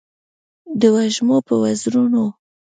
[0.79, 2.23] د وږمو په وزرونو